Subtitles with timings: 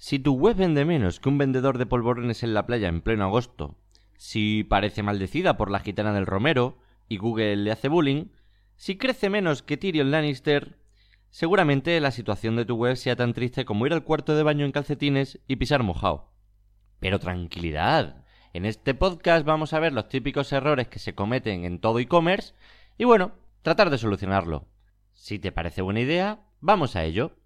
[0.00, 3.24] Si tu web vende menos que un vendedor de polvorones en la playa en pleno
[3.24, 3.76] agosto,
[4.16, 8.28] si parece maldecida por la gitana del Romero y Google le hace bullying,
[8.76, 10.78] si crece menos que Tyrion Lannister,
[11.28, 14.64] seguramente la situación de tu web sea tan triste como ir al cuarto de baño
[14.64, 16.32] en calcetines y pisar mojado.
[16.98, 18.24] Pero tranquilidad,
[18.54, 22.54] en este podcast vamos a ver los típicos errores que se cometen en todo e-commerce
[22.96, 24.66] y bueno, tratar de solucionarlo.
[25.12, 27.36] Si te parece buena idea, vamos a ello.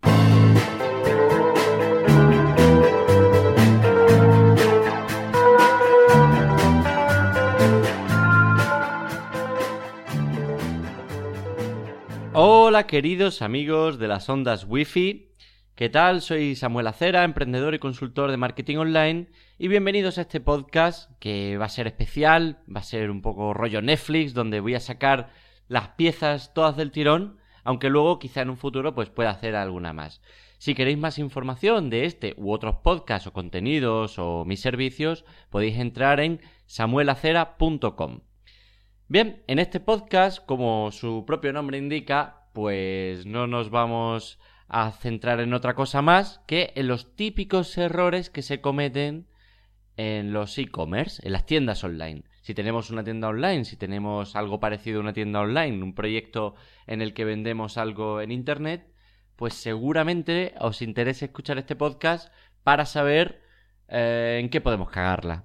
[12.46, 15.30] Hola queridos amigos de las ondas Wi-Fi.
[15.74, 16.20] ¿Qué tal?
[16.20, 21.56] Soy Samuel Acera, emprendedor y consultor de marketing online y bienvenidos a este podcast que
[21.56, 25.30] va a ser especial, va a ser un poco rollo Netflix donde voy a sacar
[25.68, 29.94] las piezas todas del tirón, aunque luego quizá en un futuro pues pueda hacer alguna
[29.94, 30.20] más.
[30.58, 35.78] Si queréis más información de este u otros podcasts o contenidos o mis servicios, podéis
[35.78, 38.20] entrar en samuelacera.com.
[39.06, 45.40] Bien, en este podcast, como su propio nombre indica, pues no nos vamos a centrar
[45.40, 49.26] en otra cosa más que en los típicos errores que se cometen
[49.98, 52.24] en los e-commerce, en las tiendas online.
[52.40, 56.54] Si tenemos una tienda online, si tenemos algo parecido a una tienda online, un proyecto
[56.86, 58.90] en el que vendemos algo en Internet,
[59.36, 63.42] pues seguramente os interese escuchar este podcast para saber
[63.88, 65.44] eh, en qué podemos cagarla.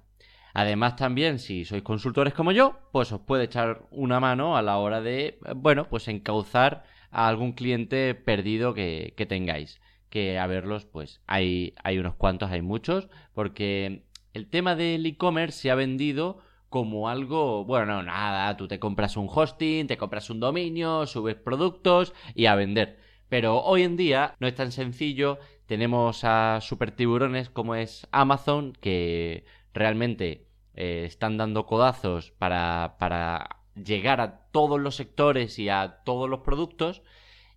[0.54, 4.78] Además también, si sois consultores como yo, pues os puede echar una mano a la
[4.78, 9.80] hora de, bueno, pues encauzar a algún cliente perdido que, tengáis.
[10.08, 15.60] Que a verlos, pues hay, hay unos cuantos, hay muchos, porque el tema del e-commerce
[15.60, 20.30] se ha vendido como algo, bueno, no, nada, tú te compras un hosting, te compras
[20.30, 22.98] un dominio, subes productos y a vender.
[23.28, 28.72] Pero hoy en día no es tan sencillo, tenemos a super tiburones como es Amazon,
[28.80, 36.02] que realmente eh, están dando codazos para, para llegar a todos los sectores y a
[36.04, 37.02] todos los productos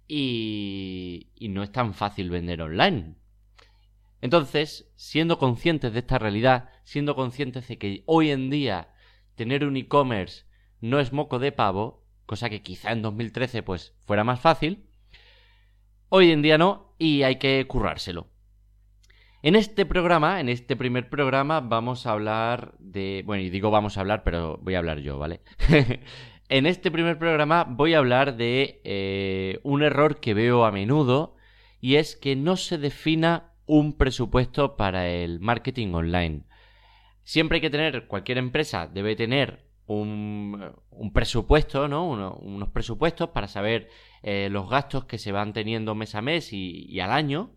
[0.08, 3.16] y, y no es tan fácil vender online.
[4.22, 8.94] Entonces, siendo conscientes de esta realidad, siendo conscientes de que hoy en día
[9.36, 10.46] tener un e-commerce
[10.80, 14.86] no es moco de pavo, cosa que quizá en 2013 pues fuera más fácil,
[16.10, 18.33] hoy en día no y hay que currárselo.
[19.46, 23.24] En este programa, en este primer programa, vamos a hablar de...
[23.26, 25.42] Bueno, y digo vamos a hablar, pero voy a hablar yo, ¿vale?
[26.48, 31.36] en este primer programa voy a hablar de eh, un error que veo a menudo
[31.82, 36.44] y es que no se defina un presupuesto para el marketing online.
[37.26, 40.72] Siempre hay que tener, cualquier empresa debe tener un,
[41.14, 42.08] presupuesto, ¿no?
[42.08, 43.90] unos presupuestos para saber
[44.22, 47.52] eh, los gastos que se van teniendo mes a mes y al año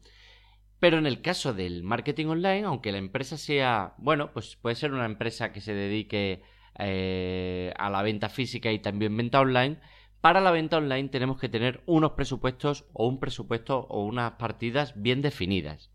[0.78, 4.92] pero en el caso del marketing online, aunque la empresa sea, bueno, pues puede ser
[4.92, 6.42] una empresa que se dedique
[6.78, 9.78] eh, a la venta física y también venta online,
[10.20, 15.00] para la venta online tenemos que tener unos presupuestos o un presupuesto o unas partidas
[15.00, 15.90] bien definidas.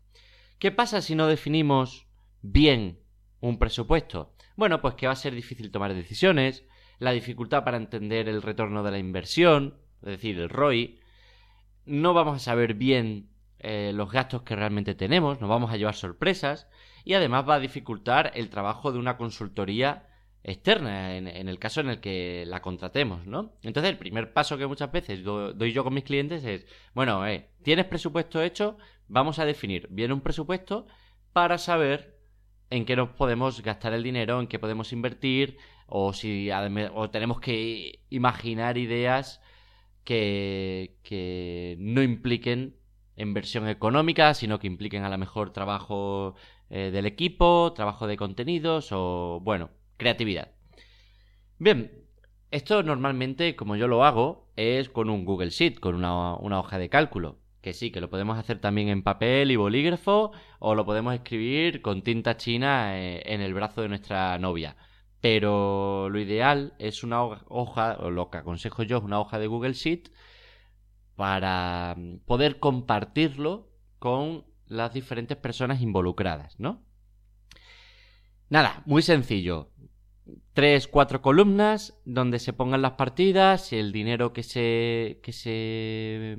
[0.58, 2.06] ¿Qué pasa si no definimos
[2.40, 3.00] bien
[3.40, 4.34] un presupuesto?
[4.56, 6.64] Bueno, pues que va a ser difícil tomar decisiones,
[6.98, 11.00] la dificultad para entender el retorno de la inversión, es decir, el ROI,
[11.84, 13.31] no vamos a saber bien
[13.62, 16.66] eh, los gastos que realmente tenemos, nos vamos a llevar sorpresas
[17.04, 20.08] y además va a dificultar el trabajo de una consultoría
[20.42, 23.52] externa en, el caso en el que la contratemos, ¿no?
[23.62, 27.50] Entonces el primer paso que muchas veces doy yo con mis clientes es, bueno, eh,
[27.62, 28.76] ¿tienes presupuesto hecho?
[29.06, 30.88] Vamos a definir bien un presupuesto
[31.32, 32.18] para saber
[32.70, 37.38] en qué nos podemos gastar el dinero, en qué podemos invertir o si o tenemos
[37.38, 39.40] que imaginar ideas
[40.02, 42.81] que, que no impliquen
[43.16, 46.34] inversión económica, sino que impliquen a lo mejor trabajo
[46.70, 50.52] eh, del equipo, trabajo de contenidos o, bueno, creatividad.
[51.58, 51.92] Bien,
[52.50, 56.88] esto normalmente, como yo lo hago, es con un Google Sheet, con una, hoja de
[56.88, 57.38] cálculo.
[57.60, 61.80] Que sí, que lo podemos hacer también en papel y bolígrafo o lo podemos escribir
[61.80, 64.76] con tinta china eh, en el brazo de nuestra novia.
[65.20, 69.46] Pero lo ideal es una hoja, o lo que aconsejo yo es una hoja de
[69.46, 70.10] Google Sheet
[71.16, 76.82] para mm, poder compartirlo con las diferentes personas involucradas, ¿no?
[78.48, 79.70] Nada, muy sencillo.
[80.52, 86.36] Tres, cuatro columnas donde se pongan las partidas, y el dinero que se, que se,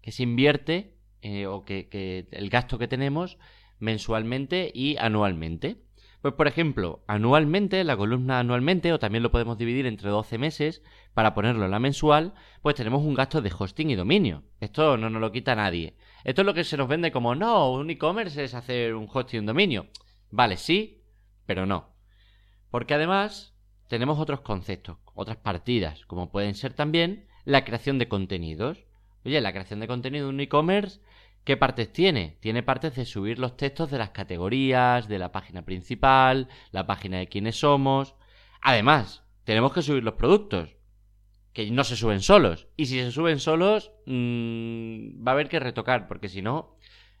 [0.00, 3.38] que se invierte eh, o que el gasto que tenemos
[3.78, 5.82] mensualmente y anualmente.
[6.22, 10.82] Pues por ejemplo, anualmente, la columna anualmente, o también lo podemos dividir entre 12 meses
[11.14, 14.42] para ponerlo en la mensual, pues tenemos un gasto de hosting y dominio.
[14.60, 15.96] Esto no nos lo quita nadie.
[16.24, 19.38] Esto es lo que se nos vende como, no, un e-commerce es hacer un hosting
[19.38, 19.86] y un dominio.
[20.30, 21.04] Vale, sí,
[21.46, 21.96] pero no.
[22.70, 23.56] Porque además
[23.88, 28.84] tenemos otros conceptos, otras partidas, como pueden ser también la creación de contenidos.
[29.24, 31.00] Oye, la creación de contenido de un e-commerce
[31.44, 32.36] ¿Qué partes tiene?
[32.40, 37.18] Tiene partes de subir los textos de las categorías, de la página principal, la página
[37.18, 38.14] de quiénes somos.
[38.60, 40.76] Además, tenemos que subir los productos,
[41.52, 42.68] que no se suben solos.
[42.76, 46.76] Y si se suben solos, mmm, va a haber que retocar, porque si no,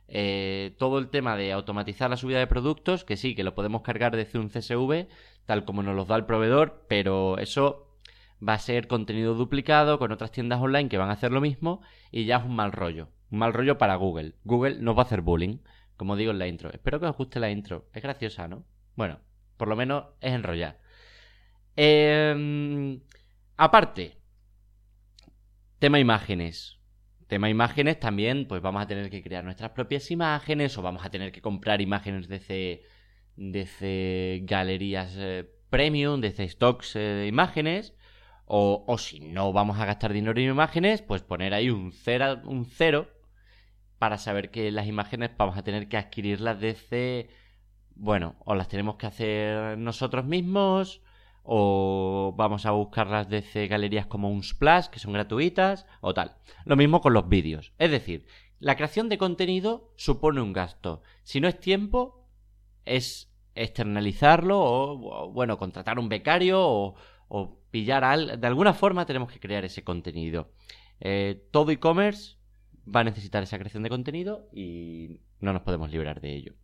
[0.06, 3.82] eh, todo el tema de automatizar la subida de productos, que sí, que lo podemos
[3.82, 5.08] cargar desde un CSV,
[5.46, 7.96] tal como nos los da el proveedor, pero eso
[8.46, 11.80] va a ser contenido duplicado con otras tiendas online que van a hacer lo mismo
[12.10, 13.08] y ya es un mal rollo.
[13.30, 14.34] Mal rollo para Google.
[14.44, 15.58] Google nos va a hacer bullying,
[15.96, 16.70] como digo en la intro.
[16.72, 17.88] Espero que os guste la intro.
[17.94, 18.64] Es graciosa, ¿no?
[18.96, 19.20] Bueno,
[19.56, 20.80] por lo menos es enrollar.
[21.76, 23.00] Em,
[23.56, 24.16] aparte,
[25.78, 26.78] tema imágenes.
[27.28, 31.10] Tema imágenes también, pues vamos a tener que crear nuestras propias imágenes o vamos a
[31.10, 32.82] tener que comprar imágenes desde,
[33.36, 37.94] desde galerías eh, premium, desde stocks eh, de imágenes.
[38.46, 42.40] O, o, si no vamos a gastar dinero en imágenes, pues poner ahí un cero,
[42.44, 43.19] un cero
[44.00, 47.28] para saber que las imágenes vamos a tener que adquirirlas desde,
[47.94, 51.02] bueno, o las tenemos que hacer nosotros mismos,
[51.42, 56.36] o vamos a buscarlas desde galerías como Unsplash, que son gratuitas, o tal.
[56.64, 57.74] Lo mismo con los vídeos.
[57.76, 58.26] Es decir,
[58.58, 61.02] la creación de contenido supone un gasto.
[61.22, 62.26] Si no es tiempo,
[62.86, 68.40] es externalizarlo o, bueno, contratar un becario o, pillar al...
[68.40, 70.52] De alguna forma tenemos que crear ese contenido.
[71.00, 72.39] Eh, todo e-commerce
[72.86, 76.54] va a necesitar esa creación de contenido y no nos podemos librar de ello.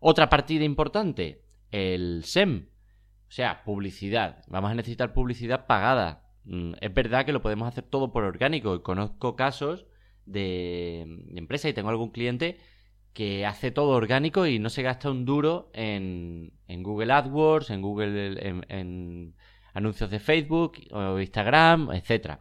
[0.00, 2.68] Otra partida importante, el SEM,
[3.28, 4.44] o sea, publicidad.
[4.48, 6.24] Vamos a necesitar publicidad pagada.
[6.44, 9.86] Mm, es verdad que lo podemos hacer todo por orgánico y conozco casos
[10.26, 11.02] de,
[11.34, 12.58] empresa y tengo algún cliente
[13.12, 18.48] que hace todo orgánico y no se gasta un duro en, Google AdWords, en Google,
[18.48, 19.34] en, en
[19.74, 22.40] anuncios de Facebook o Instagram, etcétera.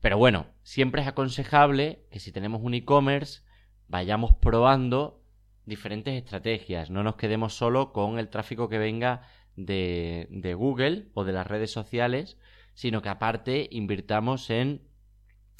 [0.00, 3.42] Pero bueno, siempre es aconsejable que si tenemos un e-commerce
[3.88, 5.22] vayamos probando
[5.64, 6.90] diferentes estrategias.
[6.90, 9.22] No nos quedemos solo con el tráfico que venga
[9.56, 12.38] de, Google o de las redes sociales,
[12.74, 14.82] sino que aparte invirtamos en,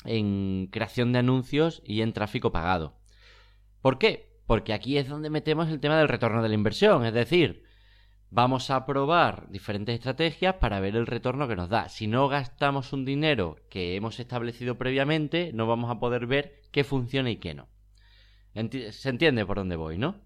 [0.05, 2.99] en creación de anuncios y en tráfico pagado.
[3.81, 4.37] ¿Por qué?
[4.47, 7.05] Porque aquí es donde metemos el tema del retorno de la inversión.
[7.05, 7.65] Es decir,
[8.31, 11.89] Vamos a probar diferentes estrategias para ver el retorno que nos da.
[11.89, 16.83] Si no gastamos un dinero que hemos establecido previamente, no vamos a poder ver qué
[16.83, 17.69] funciona y qué no.
[18.91, 20.25] Se entiende por dónde voy, ¿no?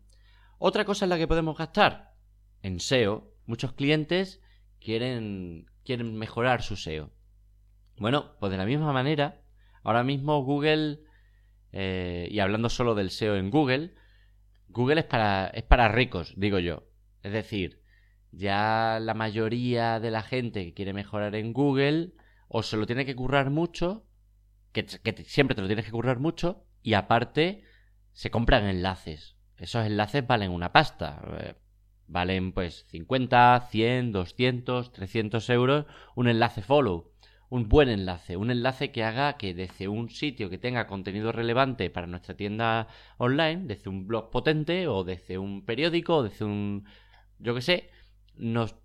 [0.59, 2.15] Otra cosa en la que podemos gastar,
[2.63, 3.35] en SEO.
[3.47, 4.41] Muchos clientes
[4.81, 7.11] quieren, quieren mejorar su SEO.
[7.99, 9.43] Bueno, pues de la misma manera,
[9.83, 11.01] ahora mismo Google,
[11.73, 13.95] eh, y hablando solo del SEO en Google,
[14.69, 16.85] Google es para, es para ricos, digo yo.
[17.23, 17.80] Es decir,
[18.33, 22.13] ya la mayoría de la gente que quiere mejorar en Google
[22.49, 24.05] o se lo tiene que currar mucho,
[24.73, 24.87] que,
[25.25, 27.63] siempre te lo tienes que currar mucho, y aparte
[28.13, 29.37] se compran enlaces.
[29.57, 31.23] Esos enlaces valen una pasta.
[31.41, 31.55] Eh,
[32.07, 35.87] valen pues 50, 100, 200, 300 euros
[36.17, 37.13] un enlace follow.
[37.51, 41.91] Un buen enlace, un enlace que haga que desde un sitio que tenga contenido relevante
[41.91, 42.87] para nuestra tienda
[43.19, 46.85] online, desde un blog potente o desde un periódico o desde un,
[47.41, 47.91] yo que sé,
[48.41, 48.77] nos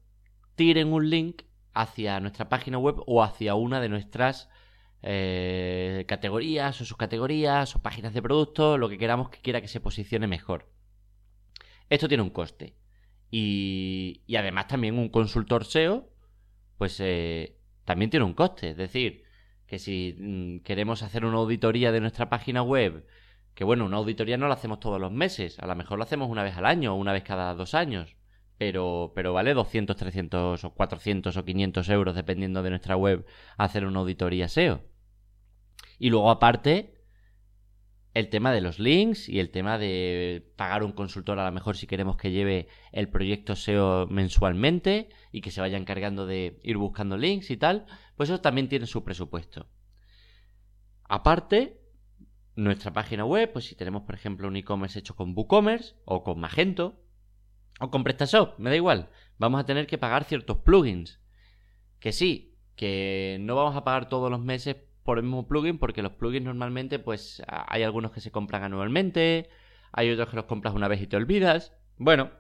[0.56, 1.44] tiren un link
[1.74, 4.50] hacia nuestra página web o hacia una de nuestras
[5.02, 9.82] eh, categorías o subcategorías o páginas de producto, lo que queramos que quiera que se
[9.82, 10.72] posicione mejor.
[11.90, 12.76] Esto tiene un coste.
[13.32, 16.10] Y, además también un consultor SEO,
[16.78, 18.70] pues eh, también tiene un coste.
[18.70, 19.24] Es decir,
[19.68, 23.06] que si mm, queremos hacer una auditoría de nuestra página web,
[23.54, 26.30] que bueno, una auditoría no la hacemos todos los meses, a lo mejor lo hacemos
[26.30, 28.16] una vez al año o una vez cada dos años
[28.58, 33.26] pero, pero vale 200, 300 o 400 o 500 euros dependiendo de nuestra web
[33.58, 34.82] hacer una auditoría SEO.
[36.00, 36.96] Y luego aparte
[38.14, 41.76] el tema de los links y el tema de pagar un consultor a lo mejor
[41.76, 46.78] si queremos que lleve el proyecto SEO mensualmente y que se vaya encargando de ir
[46.78, 47.86] buscando links y tal,
[48.16, 49.68] pues eso también tiene su presupuesto.
[51.04, 51.82] Aparte,
[52.56, 56.40] nuestra página web, pues si tenemos por ejemplo un e-commerce hecho con WooCommerce o con
[56.40, 57.05] Magento,
[57.80, 59.10] o con PrestaShop, me da igual.
[59.38, 61.20] Vamos a tener que pagar ciertos plugins.
[62.00, 66.02] Que sí, que no vamos a pagar todos los meses por el mismo plugin, porque
[66.02, 69.50] los plugins normalmente, pues hay algunos que se compran anualmente,
[69.92, 71.74] hay otros que los compras una vez y te olvidas.
[71.98, 72.32] Bueno,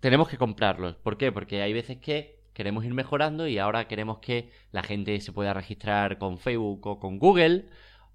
[0.00, 0.96] tenemos que comprarlos.
[0.96, 1.32] ¿Por qué?
[1.32, 5.54] Porque hay veces que queremos ir mejorando y ahora queremos que la gente se pueda
[5.54, 7.66] registrar con Facebook o con Google.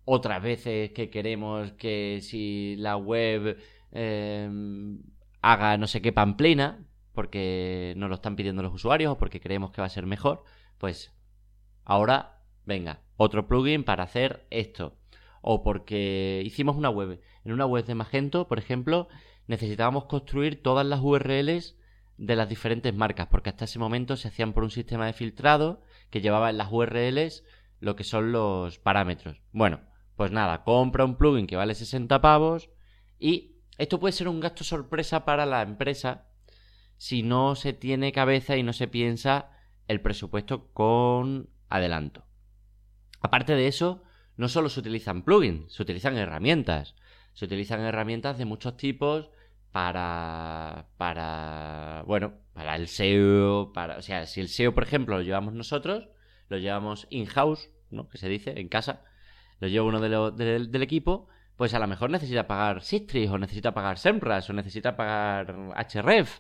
[0.06, 3.58] Otras veces que queremos que si la web
[3.92, 5.00] em,
[5.52, 9.72] haga no sé qué pamplina, porque nos lo están pidiendo los usuarios o porque creemos
[9.72, 10.44] que va a ser mejor,
[10.78, 11.14] pues
[11.84, 14.98] ahora, venga, otro plugin para hacer esto.
[15.42, 17.22] O porque hicimos una web.
[17.46, 19.08] En una web de Magento, por ejemplo,
[19.48, 21.78] necesitábamos construir todas las URLs
[22.18, 25.82] de las diferentes marcas, porque hasta ese momento se hacían por un sistema de filtrado
[26.10, 27.46] que llevaba en las URLs
[27.80, 29.42] lo que son los parámetros.
[29.54, 29.80] Bueno,
[30.18, 32.70] pues nada, compra un plugin que vale 60 pavos
[33.20, 36.26] y esto puede ser un gasto sorpresa para la empresa
[36.98, 39.52] si no se tiene cabeza y no se piensa
[39.88, 42.26] el presupuesto con adelanto.
[43.22, 44.04] Aparte de eso,
[44.36, 46.96] no solo se utilizan plugins, se utilizan herramientas.
[47.34, 49.30] Se utilizan herramientas de muchos tipos
[49.72, 55.24] para, para, bueno, para el SEO, para, o sea, si el SEO, por ejemplo, lo
[55.24, 56.10] llevamos nosotros,
[56.50, 58.10] lo llevamos in-house, ¿no?
[58.10, 59.04] Que se dice, en casa,
[59.60, 63.98] lo lleva uno del equipo, pues a lo mejor necesita pagar Sistrix, o necesita pagar
[63.98, 65.54] SEMrush, o necesita pagar
[65.94, 66.40] Href.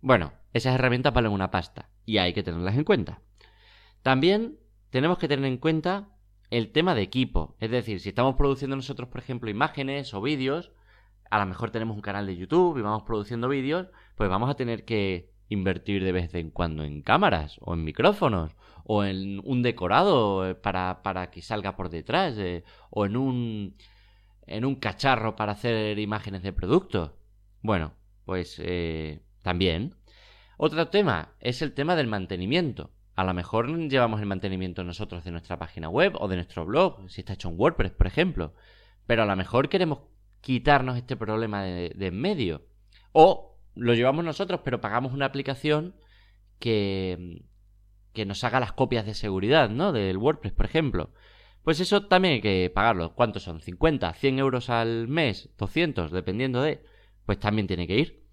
[0.00, 3.22] Bueno, esas herramientas valen una pasta, y hay que tenerlas en cuenta.
[4.02, 4.58] También
[4.90, 6.08] tenemos que tener en cuenta
[6.50, 10.72] el tema de equipo, es decir, si estamos produciendo nosotros, por ejemplo, imágenes o vídeos,
[11.30, 14.54] a lo mejor tenemos un canal de YouTube y vamos produciendo vídeos, pues vamos a
[14.54, 19.62] tener que invertir de vez en cuando en cámaras o en micrófonos o en un
[19.62, 23.76] decorado eh, para, para que salga por detrás eh, o en un
[24.48, 27.12] en un cacharro para hacer imágenes de productos.
[27.62, 29.94] Bueno, pues eh, también.
[30.56, 32.90] Otro tema es el tema del mantenimiento.
[33.14, 37.10] A lo mejor llevamos el mantenimiento nosotros de nuestra página web o de nuestro blog,
[37.10, 38.54] si está hecho en WordPress, por ejemplo.
[39.06, 40.00] Pero a lo mejor queremos
[40.40, 42.66] quitarnos este problema de, en medio.
[43.12, 45.96] O lo llevamos nosotros, pero pagamos una aplicación
[46.58, 47.44] que,
[48.12, 49.92] que nos haga las copias de seguridad, ¿no?
[49.92, 51.10] Del WordPress, por ejemplo.
[51.62, 53.14] Pues eso también hay que pagarlo.
[53.14, 53.60] ¿Cuántos son?
[53.60, 54.14] ¿50?
[54.14, 55.50] ¿100 euros al mes?
[55.58, 56.10] ¿200?
[56.10, 56.82] Dependiendo de...
[57.26, 58.24] Pues también tiene que ir.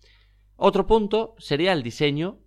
[0.55, 2.39] Otro punto sería el diseño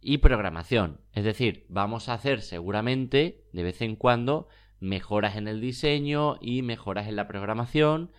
[0.00, 1.00] y programación.
[1.12, 4.48] Es decir, vamos a hacer seguramente de vez en cuando
[4.80, 8.12] mejoras en el diseño y mejoras en la programación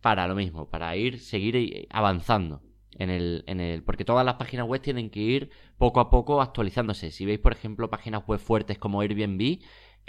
[0.00, 2.62] para lo mismo, para ir, seguir avanzando.
[2.98, 6.42] En el, en el, porque todas las páginas web tienen que ir poco a poco
[6.42, 7.10] actualizándose.
[7.10, 9.60] Si veis, por ejemplo, páginas web fuertes como Airbnb,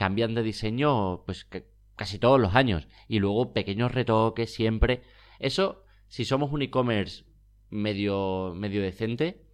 [0.01, 1.47] cambian de diseño pues
[1.95, 2.87] casi todos los años.
[3.07, 5.03] Y luego pequeños retoques siempre.
[5.37, 7.25] Eso, si somos un e-commerce
[7.69, 9.45] medio, medio decente,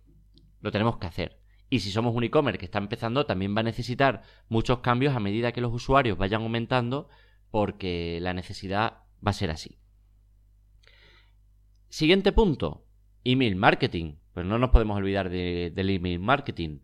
[0.61, 1.41] lo tenemos que hacer.
[1.69, 5.19] Y si somos un e-commerce que está empezando, también va a necesitar muchos cambios a
[5.19, 7.09] medida que los usuarios vayan aumentando,
[7.51, 9.79] porque la necesidad va a ser así.
[11.89, 12.85] Siguiente punto,
[13.25, 14.15] email marketing.
[14.33, 16.79] Pues no nos podemos olvidar del email marketing.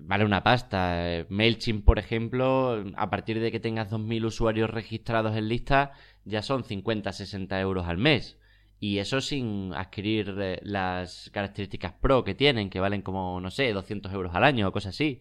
[0.00, 1.26] Vale una pasta.
[1.28, 5.92] MailChimp, por ejemplo, a partir de que tengas 2.000 usuarios registrados en lista,
[6.24, 8.38] ya son 50-60 euros al mes.
[8.80, 13.72] Y eso sin adquirir eh, las características pro que tienen, que valen como, no sé,
[13.72, 15.20] 200 euros al año o cosas así.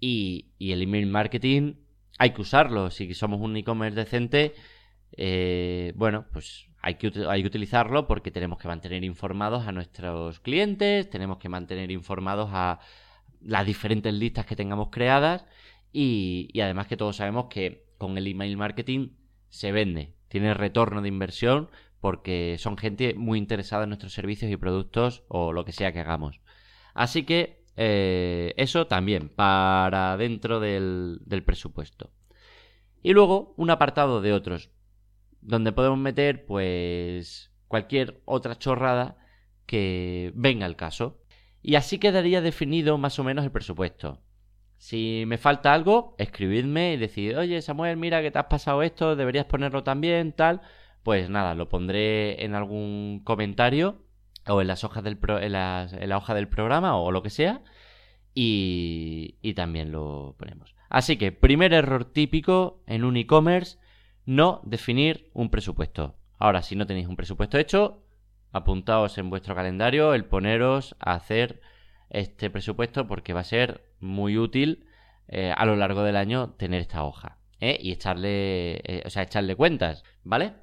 [0.00, 1.74] Y, el email marketing
[2.18, 2.90] hay que usarlo.
[2.90, 4.54] Si somos un e-commerce decente,
[5.16, 10.40] eh, bueno, pues hay que, hay que utilizarlo porque tenemos que mantener informados a nuestros
[10.40, 12.80] clientes, tenemos que mantener informados a
[13.44, 15.46] las diferentes listas que tengamos creadas
[15.92, 19.10] y, además que todos sabemos que con el email marketing
[19.48, 21.70] se vende, tiene retorno de inversión
[22.00, 26.00] porque son gente muy interesada en nuestros servicios y productos o lo que sea que
[26.00, 26.40] hagamos.
[26.92, 32.10] Así que eh, eso también para dentro del, del presupuesto.
[33.02, 34.70] Y luego un apartado de otros
[35.40, 39.18] donde podemos meter pues cualquier otra chorrada
[39.66, 41.20] que venga al caso.
[41.66, 44.20] Y así quedaría definido más o menos el presupuesto.
[44.76, 49.16] Si me falta algo, escribidme y decid, oye Samuel, mira que te has pasado esto,
[49.16, 50.60] deberías ponerlo también, tal.
[51.02, 54.04] Pues nada, lo pondré en algún comentario
[54.46, 57.62] o en las hojas del en, la hoja del programa o lo que sea.
[58.34, 60.76] Y, y también lo ponemos.
[60.90, 63.78] Así que, primer error típico en un e-commerce
[64.26, 66.18] no definir un presupuesto.
[66.38, 68.03] Ahora, si no tenéis un presupuesto hecho,
[68.54, 71.60] apuntaos en vuestro calendario el poneros a hacer
[72.08, 74.86] este presupuesto porque va a ser muy útil
[75.28, 77.76] eh, a lo largo del año tener esta hoja ¿eh?
[77.80, 80.54] y echarle, eh, o sea, echarle cuentas, ¿vale?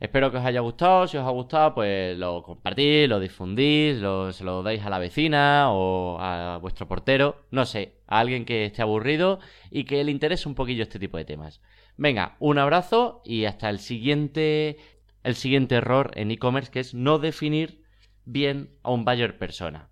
[0.00, 1.08] Espero que os haya gustado.
[1.08, 5.72] Si os ha gustado, pues lo compartís, lo difundís, se lo dais a la vecina
[5.72, 9.40] o a vuestro portero, no sé, a alguien que esté aburrido
[9.70, 11.60] y que le interese un poquillo este tipo de temas.
[11.96, 14.76] Venga, un abrazo y hasta el siguiente,
[15.22, 17.82] el siguiente error en e-commerce que es no definir
[18.24, 19.87] bien a un buyer persona.